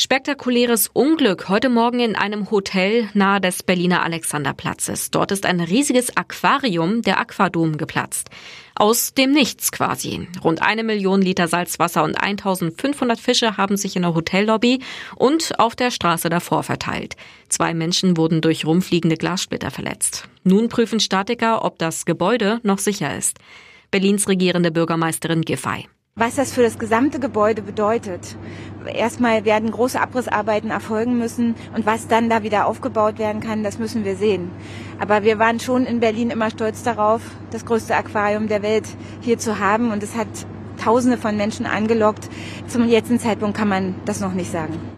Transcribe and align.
Spektakuläres 0.00 0.86
Unglück 0.92 1.48
heute 1.48 1.68
Morgen 1.68 1.98
in 1.98 2.14
einem 2.14 2.52
Hotel 2.52 3.08
nahe 3.14 3.40
des 3.40 3.64
Berliner 3.64 4.04
Alexanderplatzes. 4.04 5.10
Dort 5.10 5.32
ist 5.32 5.44
ein 5.44 5.58
riesiges 5.58 6.16
Aquarium, 6.16 7.02
der 7.02 7.18
Aquadom, 7.18 7.76
geplatzt. 7.76 8.30
Aus 8.76 9.12
dem 9.12 9.32
Nichts 9.32 9.72
quasi. 9.72 10.28
Rund 10.44 10.62
eine 10.62 10.84
Million 10.84 11.20
Liter 11.20 11.48
Salzwasser 11.48 12.04
und 12.04 12.14
1500 12.14 13.18
Fische 13.18 13.56
haben 13.56 13.76
sich 13.76 13.96
in 13.96 14.02
der 14.02 14.14
Hotellobby 14.14 14.84
und 15.16 15.58
auf 15.58 15.74
der 15.74 15.90
Straße 15.90 16.28
davor 16.28 16.62
verteilt. 16.62 17.16
Zwei 17.48 17.74
Menschen 17.74 18.16
wurden 18.16 18.40
durch 18.40 18.64
rumfliegende 18.64 19.16
Glassplitter 19.16 19.72
verletzt. 19.72 20.28
Nun 20.44 20.68
prüfen 20.68 21.00
Statiker, 21.00 21.64
ob 21.64 21.76
das 21.80 22.04
Gebäude 22.04 22.60
noch 22.62 22.78
sicher 22.78 23.16
ist. 23.18 23.40
Berlins 23.90 24.28
regierende 24.28 24.70
Bürgermeisterin 24.70 25.42
Giffey 25.42 25.88
was 26.18 26.34
das 26.34 26.52
für 26.52 26.62
das 26.62 26.78
gesamte 26.78 27.20
Gebäude 27.20 27.62
bedeutet. 27.62 28.36
Erstmal 28.92 29.44
werden 29.44 29.70
große 29.70 30.00
Abrissarbeiten 30.00 30.70
erfolgen 30.70 31.18
müssen 31.18 31.54
und 31.74 31.86
was 31.86 32.08
dann 32.08 32.28
da 32.28 32.42
wieder 32.42 32.66
aufgebaut 32.66 33.18
werden 33.18 33.40
kann, 33.40 33.62
das 33.62 33.78
müssen 33.78 34.04
wir 34.04 34.16
sehen. 34.16 34.50
Aber 34.98 35.22
wir 35.22 35.38
waren 35.38 35.60
schon 35.60 35.86
in 35.86 36.00
Berlin 36.00 36.30
immer 36.30 36.50
stolz 36.50 36.82
darauf, 36.82 37.22
das 37.50 37.64
größte 37.64 37.94
Aquarium 37.94 38.48
der 38.48 38.62
Welt 38.62 38.84
hier 39.20 39.38
zu 39.38 39.58
haben 39.58 39.92
und 39.92 40.02
es 40.02 40.16
hat 40.16 40.28
Tausende 40.82 41.18
von 41.18 41.36
Menschen 41.36 41.66
angelockt. 41.66 42.28
Zum 42.68 42.86
jetzigen 42.88 43.18
Zeitpunkt 43.18 43.56
kann 43.56 43.68
man 43.68 43.96
das 44.04 44.20
noch 44.20 44.32
nicht 44.32 44.52
sagen. 44.52 44.97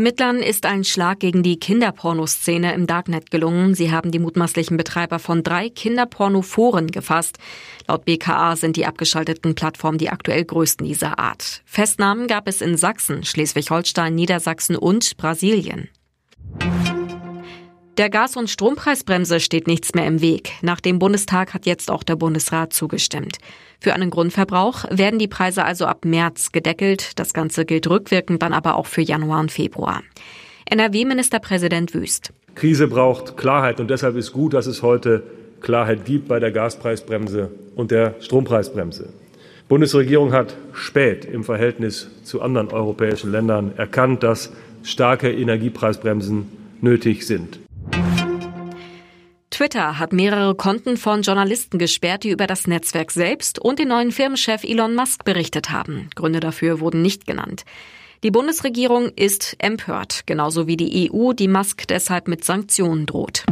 Ermittlern 0.00 0.38
ist 0.38 0.64
ein 0.64 0.82
Schlag 0.82 1.20
gegen 1.20 1.42
die 1.42 1.60
Kinderpornoszene 1.60 2.72
im 2.72 2.86
Darknet 2.86 3.30
gelungen. 3.30 3.74
Sie 3.74 3.92
haben 3.92 4.10
die 4.10 4.18
mutmaßlichen 4.18 4.78
Betreiber 4.78 5.18
von 5.18 5.42
drei 5.42 5.68
Kinderpornoforen 5.68 6.86
gefasst. 6.86 7.36
Laut 7.86 8.06
BKA 8.06 8.56
sind 8.56 8.76
die 8.76 8.86
abgeschalteten 8.86 9.54
Plattformen 9.54 9.98
die 9.98 10.08
aktuell 10.08 10.46
größten 10.46 10.86
dieser 10.86 11.18
Art. 11.18 11.60
Festnahmen 11.66 12.28
gab 12.28 12.48
es 12.48 12.62
in 12.62 12.78
Sachsen, 12.78 13.24
Schleswig-Holstein, 13.24 14.14
Niedersachsen 14.14 14.74
und 14.74 15.18
Brasilien. 15.18 15.90
Der 17.98 18.08
Gas- 18.08 18.36
und 18.36 18.48
Strompreisbremse 18.48 19.40
steht 19.40 19.66
nichts 19.66 19.94
mehr 19.94 20.06
im 20.06 20.20
Weg. 20.20 20.52
Nach 20.62 20.80
dem 20.80 20.98
Bundestag 20.98 21.52
hat 21.52 21.66
jetzt 21.66 21.90
auch 21.90 22.02
der 22.02 22.16
Bundesrat 22.16 22.72
zugestimmt. 22.72 23.38
Für 23.80 23.94
einen 23.94 24.10
Grundverbrauch 24.10 24.84
werden 24.90 25.18
die 25.18 25.28
Preise 25.28 25.64
also 25.64 25.86
ab 25.86 26.04
März 26.04 26.52
gedeckelt. 26.52 27.18
Das 27.18 27.34
Ganze 27.34 27.64
gilt 27.64 27.88
rückwirkend 27.90 28.42
dann 28.42 28.52
aber 28.52 28.76
auch 28.76 28.86
für 28.86 29.02
Januar 29.02 29.40
und 29.40 29.52
Februar. 29.52 30.02
NRW-Ministerpräsident 30.66 31.92
Wüst. 31.94 32.32
Krise 32.54 32.88
braucht 32.88 33.36
Klarheit 33.36 33.80
und 33.80 33.90
deshalb 33.90 34.16
ist 34.16 34.32
gut, 34.32 34.54
dass 34.54 34.66
es 34.66 34.82
heute 34.82 35.22
Klarheit 35.60 36.04
gibt 36.04 36.28
bei 36.28 36.40
der 36.40 36.52
Gaspreisbremse 36.52 37.50
und 37.74 37.90
der 37.90 38.14
Strompreisbremse. 38.20 39.12
Bundesregierung 39.68 40.32
hat 40.32 40.56
spät 40.72 41.24
im 41.24 41.44
Verhältnis 41.44 42.08
zu 42.24 42.40
anderen 42.40 42.68
europäischen 42.68 43.30
Ländern 43.30 43.72
erkannt, 43.76 44.22
dass 44.22 44.52
starke 44.82 45.30
Energiepreisbremsen 45.30 46.46
nötig 46.80 47.26
sind. 47.26 47.60
Twitter 49.60 49.98
hat 49.98 50.14
mehrere 50.14 50.54
Konten 50.54 50.96
von 50.96 51.20
Journalisten 51.20 51.78
gesperrt, 51.78 52.24
die 52.24 52.30
über 52.30 52.46
das 52.46 52.66
Netzwerk 52.66 53.10
selbst 53.10 53.58
und 53.58 53.78
den 53.78 53.88
neuen 53.88 54.10
Firmenchef 54.10 54.64
Elon 54.64 54.94
Musk 54.94 55.22
berichtet 55.22 55.68
haben. 55.70 56.08
Gründe 56.14 56.40
dafür 56.40 56.80
wurden 56.80 57.02
nicht 57.02 57.26
genannt. 57.26 57.64
Die 58.22 58.30
Bundesregierung 58.30 59.10
ist 59.16 59.56
empört, 59.58 60.22
genauso 60.24 60.66
wie 60.66 60.78
die 60.78 61.12
EU, 61.12 61.34
die 61.34 61.46
Musk 61.46 61.86
deshalb 61.88 62.26
mit 62.26 62.42
Sanktionen 62.42 63.04
droht. 63.04 63.44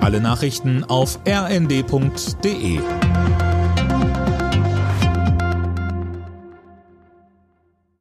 Alle 0.00 0.20
Nachrichten 0.20 0.82
auf 0.82 1.20
rnd.de 1.28 2.80